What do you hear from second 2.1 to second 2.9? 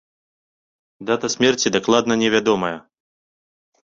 не вядомая.